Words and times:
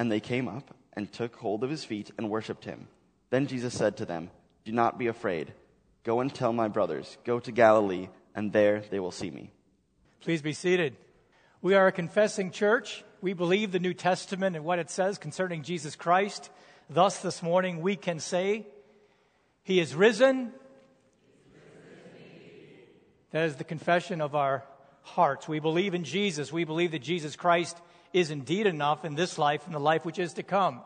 And 0.00 0.10
they 0.10 0.18
came 0.18 0.48
up 0.48 0.74
and 0.94 1.12
took 1.12 1.36
hold 1.36 1.62
of 1.62 1.68
his 1.68 1.84
feet 1.84 2.10
and 2.16 2.30
worshipped 2.30 2.64
him. 2.64 2.88
Then 3.28 3.46
Jesus 3.46 3.74
said 3.74 3.98
to 3.98 4.06
them, 4.06 4.30
Do 4.64 4.72
not 4.72 4.96
be 4.96 5.08
afraid. 5.08 5.52
Go 6.04 6.20
and 6.20 6.34
tell 6.34 6.54
my 6.54 6.68
brothers, 6.68 7.18
Go 7.22 7.38
to 7.38 7.52
Galilee, 7.52 8.08
and 8.34 8.50
there 8.50 8.80
they 8.90 8.98
will 8.98 9.10
see 9.10 9.30
me. 9.30 9.50
Please 10.22 10.40
be 10.40 10.54
seated. 10.54 10.96
We 11.60 11.74
are 11.74 11.86
a 11.86 11.92
confessing 11.92 12.50
church. 12.50 13.04
We 13.20 13.34
believe 13.34 13.72
the 13.72 13.78
New 13.78 13.92
Testament 13.92 14.56
and 14.56 14.64
what 14.64 14.78
it 14.78 14.88
says 14.88 15.18
concerning 15.18 15.64
Jesus 15.64 15.96
Christ. 15.96 16.48
Thus, 16.88 17.18
this 17.18 17.42
morning, 17.42 17.82
we 17.82 17.94
can 17.94 18.20
say, 18.20 18.66
He 19.64 19.80
is 19.80 19.94
risen. 19.94 20.54
That 23.32 23.44
is 23.44 23.56
the 23.56 23.64
confession 23.64 24.22
of 24.22 24.34
our 24.34 24.64
hearts. 25.02 25.46
We 25.46 25.58
believe 25.58 25.92
in 25.92 26.04
Jesus. 26.04 26.50
We 26.50 26.64
believe 26.64 26.92
that 26.92 27.02
Jesus 27.02 27.36
Christ 27.36 27.76
is 28.12 28.30
indeed 28.30 28.66
enough 28.66 29.04
in 29.04 29.14
this 29.14 29.38
life 29.38 29.66
and 29.66 29.74
the 29.74 29.80
life 29.80 30.04
which 30.04 30.18
is 30.18 30.34
to 30.34 30.42
come. 30.42 30.80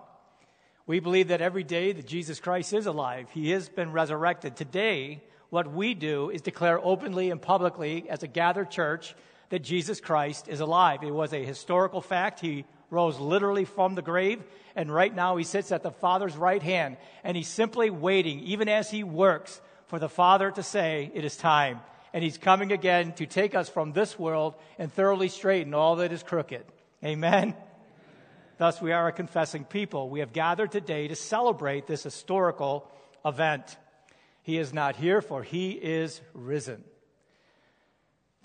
We 0.86 1.00
believe 1.00 1.28
that 1.28 1.40
every 1.40 1.64
day 1.64 1.92
that 1.92 2.06
Jesus 2.06 2.40
Christ 2.40 2.72
is 2.74 2.86
alive, 2.86 3.28
he 3.32 3.50
has 3.50 3.68
been 3.68 3.92
resurrected. 3.92 4.56
Today, 4.56 5.22
what 5.48 5.72
we 5.72 5.94
do 5.94 6.30
is 6.30 6.42
declare 6.42 6.78
openly 6.84 7.30
and 7.30 7.40
publicly 7.40 8.06
as 8.10 8.22
a 8.22 8.28
gathered 8.28 8.70
church 8.70 9.14
that 9.48 9.62
Jesus 9.62 10.00
Christ 10.00 10.48
is 10.48 10.60
alive. 10.60 11.02
It 11.02 11.10
was 11.10 11.32
a 11.32 11.44
historical 11.44 12.00
fact. 12.00 12.40
He 12.40 12.64
rose 12.90 13.18
literally 13.18 13.64
from 13.64 13.94
the 13.94 14.02
grave, 14.02 14.42
and 14.76 14.92
right 14.92 15.14
now 15.14 15.36
he 15.36 15.44
sits 15.44 15.72
at 15.72 15.82
the 15.82 15.90
Father's 15.90 16.36
right 16.36 16.62
hand, 16.62 16.96
and 17.22 17.36
he's 17.36 17.48
simply 17.48 17.88
waiting, 17.88 18.40
even 18.40 18.68
as 18.68 18.90
he 18.90 19.04
works, 19.04 19.60
for 19.86 19.98
the 19.98 20.08
Father 20.08 20.50
to 20.50 20.62
say, 20.62 21.10
It 21.14 21.24
is 21.24 21.36
time. 21.36 21.80
And 22.12 22.22
he's 22.22 22.38
coming 22.38 22.70
again 22.70 23.12
to 23.14 23.26
take 23.26 23.54
us 23.54 23.68
from 23.68 23.92
this 23.92 24.18
world 24.18 24.54
and 24.78 24.92
thoroughly 24.92 25.28
straighten 25.28 25.74
all 25.74 25.96
that 25.96 26.12
is 26.12 26.22
crooked. 26.22 26.64
Amen. 27.04 27.54
Thus, 28.56 28.80
we 28.80 28.92
are 28.92 29.08
a 29.08 29.12
confessing 29.12 29.64
people. 29.64 30.08
We 30.08 30.20
have 30.20 30.32
gathered 30.32 30.72
today 30.72 31.08
to 31.08 31.16
celebrate 31.16 31.86
this 31.86 32.02
historical 32.02 32.90
event. 33.26 33.76
He 34.42 34.56
is 34.56 34.72
not 34.72 34.96
here, 34.96 35.20
for 35.20 35.42
he 35.42 35.72
is 35.72 36.22
risen. 36.32 36.82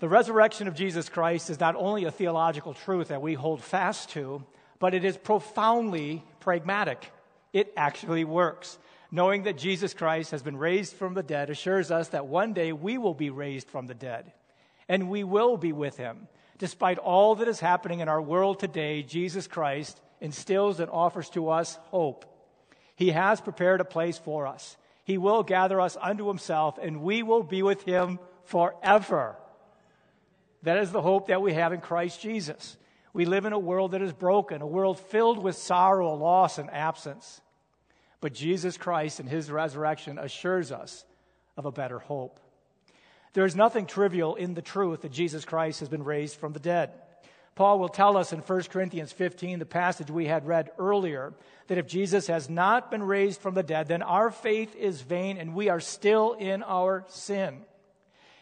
The 0.00 0.08
resurrection 0.08 0.68
of 0.68 0.74
Jesus 0.74 1.08
Christ 1.08 1.48
is 1.48 1.58
not 1.58 1.74
only 1.74 2.04
a 2.04 2.10
theological 2.10 2.74
truth 2.74 3.08
that 3.08 3.22
we 3.22 3.32
hold 3.32 3.62
fast 3.62 4.10
to, 4.10 4.44
but 4.78 4.92
it 4.92 5.04
is 5.04 5.16
profoundly 5.16 6.22
pragmatic. 6.40 7.12
It 7.54 7.72
actually 7.78 8.24
works. 8.24 8.78
Knowing 9.10 9.44
that 9.44 9.56
Jesus 9.56 9.94
Christ 9.94 10.32
has 10.32 10.42
been 10.42 10.56
raised 10.56 10.94
from 10.94 11.14
the 11.14 11.22
dead 11.22 11.48
assures 11.48 11.90
us 11.90 12.08
that 12.08 12.26
one 12.26 12.52
day 12.52 12.72
we 12.72 12.98
will 12.98 13.14
be 13.14 13.30
raised 13.30 13.68
from 13.70 13.86
the 13.86 13.94
dead 13.94 14.32
and 14.88 15.08
we 15.08 15.24
will 15.24 15.56
be 15.56 15.72
with 15.72 15.96
him. 15.96 16.28
Despite 16.60 16.98
all 16.98 17.36
that 17.36 17.48
is 17.48 17.58
happening 17.58 18.00
in 18.00 18.08
our 18.10 18.20
world 18.20 18.60
today, 18.60 19.02
Jesus 19.02 19.46
Christ 19.46 19.98
instills 20.20 20.78
and 20.78 20.90
offers 20.90 21.30
to 21.30 21.48
us 21.48 21.78
hope. 21.84 22.26
He 22.96 23.12
has 23.12 23.40
prepared 23.40 23.80
a 23.80 23.84
place 23.86 24.18
for 24.18 24.46
us. 24.46 24.76
He 25.04 25.16
will 25.16 25.42
gather 25.42 25.80
us 25.80 25.96
unto 25.98 26.28
himself, 26.28 26.76
and 26.76 27.00
we 27.00 27.22
will 27.22 27.42
be 27.42 27.62
with 27.62 27.84
him 27.84 28.18
forever. 28.44 29.36
That 30.62 30.76
is 30.76 30.92
the 30.92 31.00
hope 31.00 31.28
that 31.28 31.40
we 31.40 31.54
have 31.54 31.72
in 31.72 31.80
Christ 31.80 32.20
Jesus. 32.20 32.76
We 33.14 33.24
live 33.24 33.46
in 33.46 33.54
a 33.54 33.58
world 33.58 33.92
that 33.92 34.02
is 34.02 34.12
broken, 34.12 34.60
a 34.60 34.66
world 34.66 35.00
filled 35.00 35.42
with 35.42 35.56
sorrow, 35.56 36.14
loss, 36.14 36.58
and 36.58 36.68
absence. 36.70 37.40
But 38.20 38.34
Jesus 38.34 38.76
Christ 38.76 39.18
and 39.18 39.30
his 39.30 39.50
resurrection 39.50 40.18
assures 40.18 40.72
us 40.72 41.06
of 41.56 41.64
a 41.64 41.72
better 41.72 42.00
hope. 42.00 42.38
There 43.32 43.46
is 43.46 43.54
nothing 43.54 43.86
trivial 43.86 44.34
in 44.34 44.54
the 44.54 44.62
truth 44.62 45.02
that 45.02 45.12
Jesus 45.12 45.44
Christ 45.44 45.80
has 45.80 45.88
been 45.88 46.02
raised 46.02 46.36
from 46.36 46.52
the 46.52 46.58
dead. 46.58 46.90
Paul 47.54 47.78
will 47.78 47.88
tell 47.88 48.16
us 48.16 48.32
in 48.32 48.40
1 48.40 48.62
Corinthians 48.64 49.12
15, 49.12 49.58
the 49.58 49.66
passage 49.66 50.10
we 50.10 50.26
had 50.26 50.46
read 50.46 50.70
earlier, 50.78 51.34
that 51.66 51.78
if 51.78 51.86
Jesus 51.86 52.26
has 52.28 52.48
not 52.48 52.90
been 52.90 53.02
raised 53.02 53.40
from 53.40 53.54
the 53.54 53.62
dead, 53.62 53.86
then 53.88 54.02
our 54.02 54.30
faith 54.30 54.74
is 54.76 55.02
vain 55.02 55.36
and 55.36 55.54
we 55.54 55.68
are 55.68 55.80
still 55.80 56.32
in 56.32 56.62
our 56.62 57.04
sin. 57.08 57.60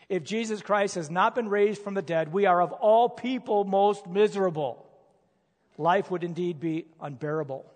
If 0.08 0.24
Jesus 0.24 0.62
Christ 0.62 0.94
has 0.94 1.10
not 1.10 1.34
been 1.34 1.48
raised 1.48 1.82
from 1.82 1.94
the 1.94 2.02
dead, 2.02 2.32
we 2.32 2.46
are 2.46 2.62
of 2.62 2.72
all 2.72 3.08
people 3.08 3.64
most 3.64 4.06
miserable. 4.06 4.86
Life 5.76 6.10
would 6.10 6.24
indeed 6.24 6.60
be 6.60 6.86
unbearable. 7.00 7.66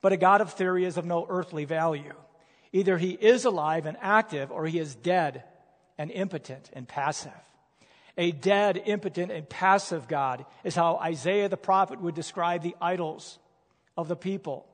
But 0.00 0.12
a 0.12 0.16
God 0.16 0.40
of 0.40 0.52
theory 0.52 0.84
is 0.84 0.96
of 0.96 1.06
no 1.06 1.26
earthly 1.28 1.64
value. 1.64 2.12
Either 2.72 2.98
he 2.98 3.12
is 3.12 3.44
alive 3.44 3.86
and 3.86 3.96
active 4.00 4.52
or 4.52 4.66
he 4.66 4.78
is 4.78 4.94
dead 4.94 5.42
and 5.98 6.10
impotent 6.10 6.70
and 6.72 6.86
passive. 6.86 7.32
A 8.18 8.32
dead, 8.32 8.82
impotent, 8.86 9.30
and 9.30 9.48
passive 9.48 10.08
God 10.08 10.46
is 10.64 10.74
how 10.74 10.96
Isaiah 10.96 11.48
the 11.48 11.56
prophet 11.56 12.00
would 12.00 12.14
describe 12.14 12.62
the 12.62 12.76
idols 12.80 13.38
of 13.96 14.08
the 14.08 14.16
people. 14.16 14.66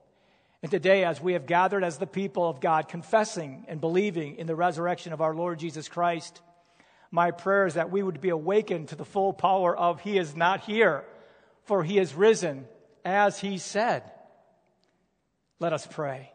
And 0.62 0.70
today, 0.70 1.04
as 1.04 1.20
we 1.20 1.32
have 1.32 1.46
gathered 1.46 1.82
as 1.82 1.98
the 1.98 2.06
people 2.06 2.48
of 2.48 2.60
God, 2.60 2.88
confessing 2.88 3.64
and 3.66 3.80
believing 3.80 4.36
in 4.36 4.46
the 4.46 4.54
resurrection 4.54 5.12
of 5.12 5.20
our 5.20 5.34
Lord 5.34 5.58
Jesus 5.58 5.88
Christ, 5.88 6.40
my 7.10 7.32
prayer 7.32 7.66
is 7.66 7.74
that 7.74 7.90
we 7.90 8.02
would 8.02 8.20
be 8.20 8.28
awakened 8.28 8.88
to 8.88 8.96
the 8.96 9.04
full 9.04 9.32
power 9.32 9.76
of 9.76 10.00
He 10.00 10.18
is 10.18 10.36
not 10.36 10.60
here, 10.60 11.04
for 11.64 11.82
He 11.82 11.98
is 11.98 12.14
risen, 12.14 12.66
as 13.04 13.40
He 13.40 13.58
said. 13.58 14.04
Let 15.58 15.72
us 15.72 15.86
pray. 15.86 16.32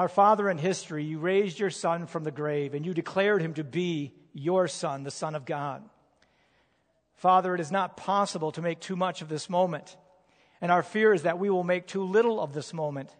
Our 0.00 0.08
Father 0.08 0.48
in 0.48 0.56
history, 0.56 1.04
you 1.04 1.18
raised 1.18 1.58
your 1.58 1.68
Son 1.68 2.06
from 2.06 2.24
the 2.24 2.30
grave 2.30 2.72
and 2.72 2.86
you 2.86 2.94
declared 2.94 3.42
him 3.42 3.52
to 3.52 3.64
be 3.64 4.14
your 4.32 4.66
Son, 4.66 5.02
the 5.02 5.10
Son 5.10 5.34
of 5.34 5.44
God. 5.44 5.84
Father, 7.16 7.54
it 7.54 7.60
is 7.60 7.70
not 7.70 7.98
possible 7.98 8.50
to 8.52 8.62
make 8.62 8.80
too 8.80 8.96
much 8.96 9.20
of 9.20 9.28
this 9.28 9.50
moment. 9.50 9.98
And 10.62 10.72
our 10.72 10.82
fear 10.82 11.12
is 11.12 11.24
that 11.24 11.38
we 11.38 11.50
will 11.50 11.64
make 11.64 11.86
too 11.86 12.02
little 12.02 12.40
of 12.40 12.54
this 12.54 12.72
moment 12.72 13.14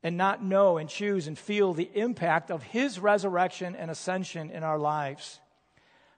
and 0.00 0.16
not 0.16 0.44
know 0.44 0.78
and 0.78 0.88
choose 0.88 1.26
and 1.26 1.36
feel 1.36 1.74
the 1.74 1.90
impact 1.92 2.52
of 2.52 2.62
His 2.62 3.00
resurrection 3.00 3.74
and 3.74 3.90
ascension 3.90 4.52
in 4.52 4.62
our 4.62 4.78
lives. 4.78 5.40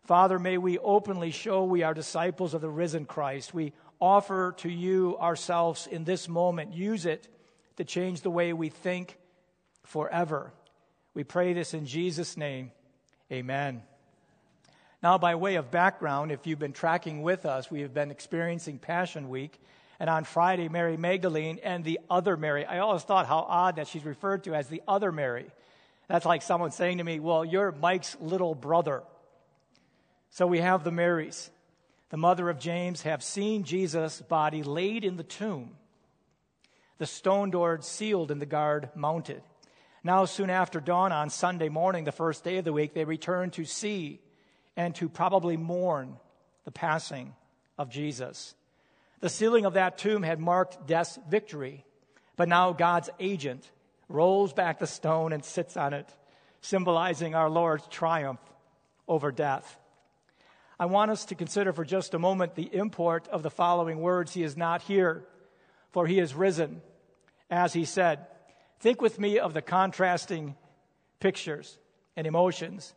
Father, 0.03 0.39
may 0.39 0.59
we 0.59 0.77
openly 0.81 1.31
show 1.31 1.65
we 1.65 1.83
are 1.83 1.95
disciples 1.95 2.53
of 2.53 2.61
the 2.61 2.69
risen 2.69 3.07
Christ. 3.07 3.55
We 3.55 3.73
offer 3.99 4.53
to 4.59 4.69
you 4.69 5.17
ourselves 5.19 5.87
in 5.87 6.05
this 6.05 6.29
moment. 6.29 6.75
Use 6.75 7.07
it 7.07 7.27
to 7.79 7.85
change 7.85 8.21
the 8.21 8.31
way 8.31 8.53
we 8.53 8.69
think 8.69 9.17
forever. 9.85 10.53
We 11.15 11.25
pray 11.25 11.53
this 11.53 11.75
in 11.75 11.87
Jesus' 11.87 12.37
name. 12.37 12.73
Amen. 13.31 13.83
Now, 15.03 15.19
by 15.19 15.35
way 15.35 15.57
of 15.57 15.71
background, 15.71 16.31
if 16.31 16.47
you've 16.47 16.59
been 16.59 16.73
tracking 16.73 17.23
with 17.23 17.45
us, 17.45 17.71
we 17.71 17.81
have 17.81 17.93
been 17.93 18.11
experiencing 18.11 18.79
Passion 18.79 19.29
Week. 19.29 19.59
And 19.99 20.09
on 20.09 20.25
Friday, 20.25 20.69
Mary 20.69 20.97
Magdalene 20.97 21.61
and 21.63 21.85
the 21.85 22.01
other 22.11 22.37
Mary. 22.37 22.65
I 22.65 22.79
always 22.79 23.03
thought 23.03 23.27
how 23.27 23.39
odd 23.39 23.77
that 23.77 23.89
she's 23.89 24.05
referred 24.05 24.45
to 24.45 24.55
as 24.55 24.69
the 24.69 24.83
other 24.87 25.13
Mary. 25.13 25.47
That's 26.09 26.27
like 26.27 26.43
someone 26.43 26.71
saying 26.71 26.99
to 26.99 27.05
me, 27.05 27.21
Well, 27.21 27.45
you're 27.45 27.73
Mike's 27.73 28.17
little 28.21 28.55
brother. 28.55 29.03
So 30.31 30.47
we 30.47 30.61
have 30.61 30.83
the 30.83 30.91
Marys, 30.91 31.51
the 32.11 32.17
mother 32.17 32.49
of 32.49 32.59
James, 32.59 33.03
have 33.03 33.23
seen 33.23 33.65
Jesus' 33.65 34.21
body 34.23 34.63
laid 34.63 35.05
in 35.05 35.17
the 35.17 35.23
tomb, 35.23 35.77
the 36.99 37.07
stone 37.07 37.51
door 37.51 37.79
sealed 37.83 38.31
and 38.31 38.41
the 38.41 38.47
guard 38.47 38.89
mounted. 38.95 39.43
Now, 40.05 40.25
soon 40.25 40.51
after 40.51 40.81
dawn 40.81 41.13
on 41.13 41.31
Sunday 41.31 41.69
morning, 41.69 42.05
the 42.05 42.13
first 42.13 42.43
day 42.43 42.57
of 42.57 42.65
the 42.65 42.73
week, 42.73 42.93
they 42.93 43.05
return 43.05 43.51
to 43.53 43.65
see 43.65 44.21
and 44.77 44.95
to 44.97 45.09
probably 45.09 45.57
mourn 45.57 46.17
the 46.65 46.73
passing 46.73 47.35
of 47.79 47.89
Jesus. 47.89 48.55
The 49.21 49.29
sealing 49.29 49.65
of 49.65 49.75
that 49.75 49.99
tomb 49.99 50.25
had 50.25 50.41
marked 50.41 50.87
death's 50.87 51.19
victory, 51.29 51.85
but 52.37 52.49
now 52.49 52.73
God's 52.73 53.11
agent 53.21 53.71
rolls 54.09 54.53
back 54.53 54.81
the 54.81 54.87
stone 54.87 55.33
and 55.33 55.45
sits 55.45 55.77
on 55.77 55.93
it, 55.93 56.09
symbolizing 56.61 57.37
our 57.37 57.49
Lord's 57.49 57.87
triumph 57.87 58.41
over 59.07 59.31
death. 59.31 59.79
I 60.81 60.87
want 60.87 61.13
us 61.13 61.27
to 61.27 61.37
consider 61.37 61.73
for 61.73 61.85
just 61.85 62.15
a 62.15 62.19
moment 62.19 62.57
the 62.57 62.75
import 62.75 63.29
of 63.29 63.45
the 63.45 63.51
following 63.51 64.01
words 64.01 64.35
He 64.35 64.43
is 64.43 64.57
not 64.57 64.83
here, 64.83 65.25
for 65.93 66.09
He 66.09 66.19
is 66.19 66.35
risen, 66.35 66.83
as 67.49 67.73
He 67.73 67.85
said. 67.85 68.27
Think 68.83 69.01
with 69.01 69.19
me 69.19 69.39
of 69.39 69.55
the 69.55 69.63
contrasting 69.63 70.57
pictures 71.21 71.79
and 72.17 72.27
emotions. 72.27 72.95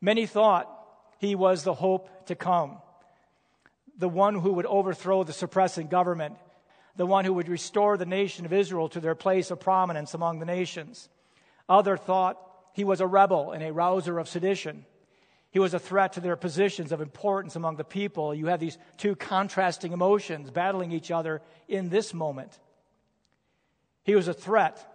Many 0.00 0.26
thought 0.26 0.68
He 1.18 1.34
was 1.34 1.62
the 1.62 1.74
hope 1.74 2.26
to 2.26 2.34
come 2.34 2.78
the 3.98 4.08
one 4.08 4.34
who 4.34 4.52
would 4.52 4.66
overthrow 4.66 5.24
the 5.24 5.32
suppressing 5.32 5.88
government, 5.88 6.36
the 6.96 7.06
one 7.06 7.24
who 7.24 7.32
would 7.34 7.48
restore 7.48 7.96
the 7.96 8.06
nation 8.06 8.44
of 8.44 8.52
Israel 8.52 8.88
to 8.90 9.00
their 9.00 9.14
place 9.14 9.50
of 9.50 9.60
prominence 9.60 10.14
among 10.14 10.38
the 10.38 10.46
nations. 10.46 11.08
Other 11.68 11.96
thought 11.96 12.38
he 12.74 12.84
was 12.84 13.00
a 13.00 13.06
rebel 13.06 13.52
and 13.52 13.62
a 13.62 13.72
rouser 13.72 14.18
of 14.18 14.28
sedition. 14.28 14.84
He 15.50 15.58
was 15.58 15.72
a 15.72 15.78
threat 15.78 16.12
to 16.14 16.20
their 16.20 16.36
positions 16.36 16.92
of 16.92 17.00
importance 17.00 17.56
among 17.56 17.76
the 17.76 17.84
people. 17.84 18.34
You 18.34 18.46
have 18.46 18.60
these 18.60 18.76
two 18.98 19.16
contrasting 19.16 19.92
emotions 19.92 20.50
battling 20.50 20.92
each 20.92 21.10
other 21.10 21.40
in 21.66 21.88
this 21.88 22.12
moment. 22.12 22.58
He 24.04 24.14
was 24.14 24.28
a 24.28 24.34
threat. 24.34 24.86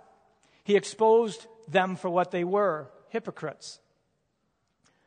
He 0.64 0.76
exposed 0.76 1.48
them 1.68 1.96
for 1.96 2.10
what 2.10 2.32
they 2.32 2.44
were 2.44 2.90
hypocrites. 3.10 3.80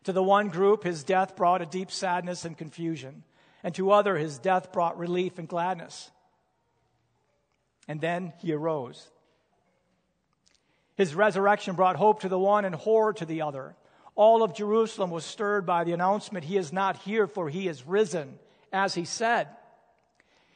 To 0.04 0.12
the 0.12 0.22
one 0.22 0.48
group, 0.48 0.84
his 0.84 1.04
death 1.04 1.36
brought 1.36 1.62
a 1.62 1.66
deep 1.66 1.90
sadness 1.90 2.44
and 2.44 2.56
confusion 2.56 3.24
and 3.64 3.74
to 3.74 3.90
other 3.90 4.16
his 4.16 4.38
death 4.38 4.70
brought 4.70 4.98
relief 4.98 5.38
and 5.38 5.48
gladness. 5.48 6.10
And 7.88 8.00
then 8.00 8.34
he 8.38 8.52
arose. 8.52 9.08
His 10.96 11.14
resurrection 11.14 11.74
brought 11.74 11.96
hope 11.96 12.20
to 12.20 12.28
the 12.28 12.38
one 12.38 12.66
and 12.66 12.74
horror 12.74 13.14
to 13.14 13.24
the 13.24 13.42
other. 13.42 13.74
All 14.14 14.42
of 14.42 14.54
Jerusalem 14.54 15.10
was 15.10 15.24
stirred 15.24 15.66
by 15.66 15.82
the 15.82 15.92
announcement, 15.92 16.44
He 16.44 16.56
is 16.56 16.72
not 16.72 16.98
here, 16.98 17.26
for 17.26 17.48
He 17.48 17.66
is 17.66 17.86
risen, 17.86 18.38
as 18.72 18.94
He 18.94 19.06
said. 19.06 19.48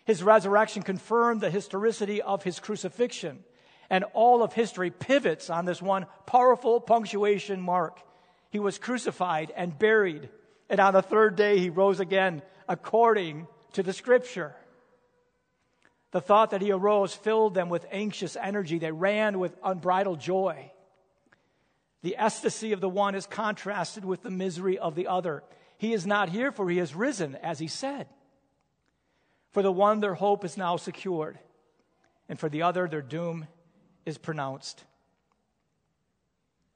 His 0.04 0.22
resurrection 0.22 0.82
confirmed 0.82 1.40
the 1.40 1.50
historicity 1.50 2.22
of 2.22 2.44
His 2.44 2.60
crucifixion, 2.60 3.42
and 3.90 4.04
all 4.12 4.42
of 4.42 4.52
history 4.52 4.90
pivots 4.90 5.50
on 5.50 5.64
this 5.64 5.80
one 5.80 6.06
powerful 6.26 6.80
punctuation 6.80 7.60
mark. 7.60 8.00
He 8.50 8.58
was 8.58 8.78
crucified 8.78 9.52
and 9.56 9.78
buried, 9.78 10.28
and 10.68 10.80
on 10.80 10.92
the 10.92 11.02
third 11.02 11.36
day 11.36 11.58
He 11.58 11.70
rose 11.70 12.00
again 12.00 12.42
according 12.68 13.46
to 13.72 13.82
the 13.82 13.92
scripture. 13.92 14.54
The 16.10 16.20
thought 16.20 16.50
that 16.50 16.62
he 16.62 16.72
arose 16.72 17.12
filled 17.12 17.54
them 17.54 17.68
with 17.68 17.86
anxious 17.90 18.36
energy. 18.36 18.78
They 18.78 18.92
ran 18.92 19.38
with 19.38 19.56
unbridled 19.62 20.20
joy. 20.20 20.72
The 22.02 22.16
ecstasy 22.16 22.72
of 22.72 22.80
the 22.80 22.88
one 22.88 23.14
is 23.14 23.26
contrasted 23.26 24.04
with 24.04 24.22
the 24.22 24.30
misery 24.30 24.78
of 24.78 24.94
the 24.94 25.08
other. 25.08 25.42
He 25.76 25.92
is 25.92 26.06
not 26.06 26.30
here, 26.30 26.50
for 26.50 26.68
he 26.70 26.78
has 26.78 26.94
risen, 26.94 27.36
as 27.36 27.58
he 27.58 27.66
said. 27.66 28.06
For 29.52 29.62
the 29.62 29.72
one, 29.72 30.00
their 30.00 30.14
hope 30.14 30.44
is 30.44 30.56
now 30.56 30.76
secured, 30.76 31.38
and 32.28 32.38
for 32.38 32.48
the 32.48 32.62
other, 32.62 32.88
their 32.88 33.02
doom 33.02 33.46
is 34.04 34.18
pronounced. 34.18 34.84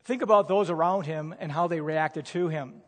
Think 0.05 0.23
about 0.23 0.49
those 0.49 0.71
around 0.71 1.07
him 1.07 1.35
and 1.39 1.53
how 1.53 1.69
they 1.69 1.81
reacted 1.81 2.27
to 2.27 2.49
him. 2.49 2.83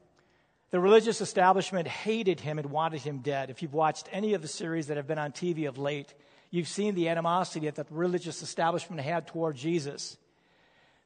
The 0.71 0.81
religious 0.81 1.21
establishment 1.21 1.87
hated 1.87 2.41
him 2.41 2.59
and 2.59 2.71
wanted 2.71 3.03
him 3.03 3.19
dead. 3.19 3.51
If 3.51 3.63
you've 3.63 3.75
watched 3.75 4.09
any 4.11 4.35
of 4.35 4.43
the 4.43 4.49
series 4.49 4.89
that 4.89 4.97
have 4.97 5.07
been 5.07 5.19
on 5.19 5.31
TV 5.31 5.69
of 5.69 5.79
late, 5.79 6.13
you've 6.51 6.67
seen 6.67 6.97
the 6.97 7.09
animosity 7.09 7.71
that 7.71 7.77
the 7.77 7.95
religious 7.95 8.43
establishment 8.43 9.01
had 9.01 9.29
toward 9.29 9.55
Jesus. 9.55 10.17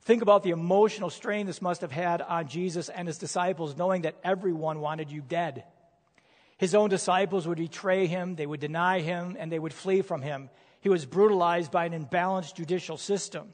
Think 0.02 0.22
about 0.22 0.42
the 0.42 0.50
emotional 0.50 1.10
strain 1.10 1.46
this 1.46 1.60
must 1.60 1.82
have 1.82 1.92
had 1.92 2.22
on 2.22 2.48
Jesus 2.48 2.88
and 2.88 3.06
his 3.06 3.18
disciples, 3.18 3.76
knowing 3.76 4.02
that 4.02 4.16
everyone 4.24 4.80
wanted 4.80 5.10
you 5.10 5.20
dead. 5.20 5.64
His 6.56 6.74
own 6.74 6.88
disciples 6.88 7.46
would 7.46 7.58
betray 7.58 8.06
him, 8.06 8.36
they 8.36 8.46
would 8.46 8.60
deny 8.60 9.00
him, 9.00 9.36
and 9.38 9.52
they 9.52 9.58
would 9.58 9.74
flee 9.74 10.00
from 10.00 10.22
him. 10.22 10.48
He 10.80 10.88
was 10.88 11.06
brutalized 11.06 11.70
by 11.70 11.86
an 11.86 11.92
imbalanced 11.92 12.54
judicial 12.54 12.96
system. 12.96 13.52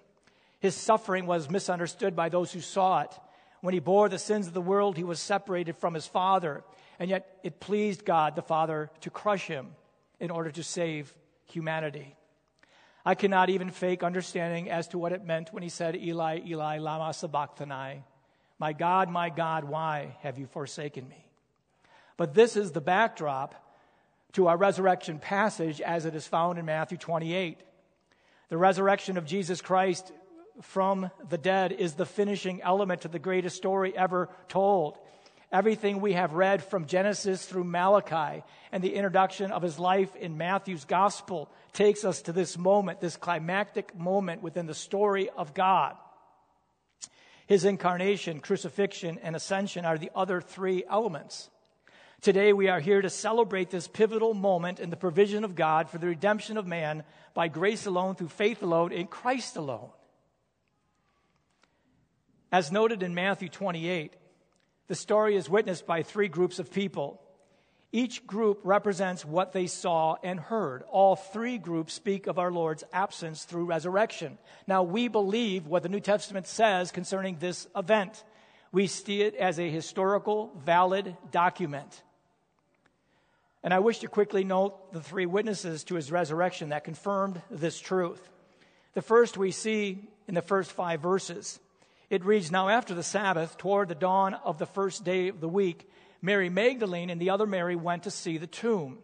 His 0.61 0.75
suffering 0.75 1.27
was 1.27 1.51
misunderstood 1.51 2.17
by 2.17 2.29
those 2.29 2.53
who 2.53 2.61
saw 2.61 3.01
it. 3.03 3.19
When 3.61 3.75
he 3.75 3.81
bore 3.81 4.09
the 4.09 4.19
sins 4.19 4.47
of 4.47 4.55
the 4.55 4.61
world, 4.61 4.97
he 4.97 5.05
was 5.05 5.21
separated 5.21 5.77
from 5.77 5.95
his 5.95 6.07
Father. 6.07 6.65
And 6.99 7.11
yet 7.11 7.39
it 7.43 7.61
pleased 7.61 8.05
God 8.05 8.37
the 8.37 8.43
Father 8.43 8.91
to 9.01 9.11
crush 9.11 9.47
him 9.47 9.69
in 10.21 10.31
order 10.31 10.51
to 10.51 10.63
save 10.63 11.15
humanity. 11.47 12.17
I 13.05 13.15
cannot 13.15 13.51
even 13.51 13.71
fake 13.71 14.03
understanding 14.03 14.71
as 14.71 14.89
to 14.89 14.99
what 14.99 15.13
it 15.13 15.25
meant 15.25 15.53
when 15.53 15.63
he 15.63 15.69
said, 15.69 15.97
Eli, 15.97 16.41
Eli, 16.47 16.79
Lama 16.79 17.13
Sabachthani. 17.13 18.03
My 18.59 18.73
God, 18.73 19.11
my 19.11 19.29
God, 19.31 19.65
why 19.65 20.17
have 20.21 20.39
you 20.39 20.47
forsaken 20.47 21.09
me? 21.09 21.31
But 22.17 22.35
this 22.35 22.57
is 22.57 22.73
the 22.73 22.81
backdrop 22.81 23.55
to 24.35 24.49
our 24.49 24.57
resurrection 24.57 25.19
passage 25.19 25.81
as 25.81 26.07
it 26.07 26.15
is 26.15 26.27
found 26.27 26.59
in 26.59 26.65
Matthew 26.65 26.99
28. 26.99 27.61
The 28.49 28.59
resurrection 28.59 29.17
of 29.17 29.25
Jesus 29.25 29.61
Christ 29.61 30.13
from 30.61 31.11
the 31.29 31.39
dead 31.39 31.73
is 31.73 31.95
the 31.95 32.07
finishing 32.07 32.63
element 32.63 33.03
to 33.03 33.09
the 33.09 33.19
greatest 33.19 33.57
story 33.57 33.97
ever 33.97 34.29
told. 34.49 34.99
Everything 35.53 36.01
we 36.01 36.15
have 36.15 36.33
read 36.33 36.65
from 36.65 36.87
Genesis 36.87 37.47
through 37.47 37.65
Malachi 37.65 38.43
and 38.73 38.83
the 38.83 38.95
introduction 38.95 39.53
of 39.53 39.63
his 39.63 39.79
life 39.79 40.15
in 40.17 40.37
Matthew's 40.37 40.85
gospel 40.85 41.49
takes 41.73 42.05
us 42.05 42.23
to 42.23 42.33
this 42.33 42.59
moment, 42.59 43.01
this 43.01 43.17
climactic 43.17 43.97
moment 43.97 44.43
within 44.43 44.67
the 44.67 44.75
story 44.75 45.31
of 45.31 45.55
God. 45.55 45.97
His 47.47 47.65
incarnation, 47.65 48.41
crucifixion, 48.41 49.19
and 49.23 49.37
ascension 49.37 49.85
are 49.85 49.99
the 49.99 50.11
other 50.15 50.41
three 50.41 50.83
elements. 50.91 51.51
Today 52.25 52.55
we 52.55 52.69
are 52.69 52.81
here 52.81 53.03
to 53.03 53.11
celebrate 53.11 53.69
this 53.69 53.87
pivotal 53.87 54.33
moment 54.33 54.81
in 54.81 54.89
the 54.89 54.97
provision 54.97 55.45
of 55.45 55.55
God 55.55 55.91
for 55.91 55.99
the 55.99 56.07
redemption 56.07 56.57
of 56.57 56.67
man 56.67 57.05
by 57.35 57.49
grace 57.49 57.85
alone, 57.85 58.15
through 58.15 58.29
faith 58.29 58.63
alone, 58.63 58.93
in 58.93 59.09
Christ 59.09 59.57
alone. 59.57 59.91
As 62.51 62.73
noted 62.73 63.03
in 63.03 63.15
Matthew 63.15 63.51
28, 63.51 64.15
the 64.87 64.95
story 64.95 65.37
is 65.37 65.51
witnessed 65.51 65.87
by 65.87 66.03
three 66.03 66.29
groups 66.29 66.59
of 66.59 66.73
people. 66.73 67.21
Each 67.93 68.27
group 68.27 68.61
represents 68.65 69.23
what 69.23 69.53
they 69.53 69.67
saw 69.67 70.17
and 70.23 70.41
heard. 70.41 70.83
All 70.91 71.17
three 71.17 71.59
groups 71.59 71.93
speak 71.93 72.27
of 72.27 72.39
our 72.39 72.51
Lord's 72.51 72.85
absence 72.91 73.45
through 73.45 73.67
resurrection. 73.67 74.39
Now, 74.67 74.83
we 74.83 75.09
believe 75.09 75.67
what 75.67 75.83
the 75.83 75.91
New 75.91 76.01
Testament 76.01 76.47
says 76.47 76.91
concerning 76.91 77.37
this 77.37 77.69
event. 77.77 78.25
We 78.73 78.87
see 78.87 79.21
it 79.21 79.35
as 79.35 79.61
a 79.61 79.69
historical, 79.69 80.59
valid 80.65 81.19
document. 81.31 82.03
And 83.65 83.73
I 83.73 83.79
wish 83.79 84.01
to 84.01 84.09
quickly 84.09 84.45
note 84.45 84.93
the 84.93 85.01
three 85.01 85.25
witnesses 85.25 85.85
to 85.85 85.95
his 85.95 86.13
resurrection 86.13 86.69
that 86.69 86.85
confirmed 86.85 87.41
this 87.51 87.81
truth. 87.81 88.29
The 88.93 89.01
first 89.01 89.39
we 89.39 89.53
see 89.53 90.07
in 90.29 90.35
the 90.35 90.43
first 90.43 90.71
five 90.71 91.01
verses. 91.01 91.59
It 92.11 92.27
reads 92.27 92.53
Now, 92.53 92.69
after 92.69 92.95
the 92.95 93.03
Sabbath, 93.03 93.57
toward 93.57 93.89
the 93.89 93.95
dawn 93.95 94.35
of 94.35 94.59
the 94.59 94.67
first 94.67 95.03
day 95.03 95.29
of 95.29 95.41
the 95.41 95.49
week, 95.49 95.91
Mary 96.21 96.51
Magdalene 96.51 97.09
and 97.09 97.19
the 97.19 97.31
other 97.31 97.47
Mary 97.47 97.75
went 97.75 98.03
to 98.03 98.11
see 98.11 98.37
the 98.37 98.47
tomb. 98.47 98.99